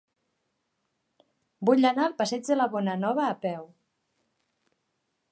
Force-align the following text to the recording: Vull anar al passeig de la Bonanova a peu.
Vull 1.69 1.89
anar 1.89 2.07
al 2.07 2.15
passeig 2.21 2.47
de 2.51 2.57
la 2.57 2.67
Bonanova 2.77 3.27
a 3.27 3.35
peu. 3.43 3.69